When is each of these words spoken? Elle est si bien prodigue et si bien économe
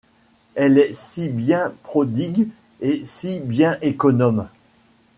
Elle 0.55 0.79
est 0.79 0.95
si 0.95 1.29
bien 1.29 1.71
prodigue 1.83 2.47
et 2.79 3.05
si 3.05 3.39
bien 3.39 3.77
économe 3.83 4.47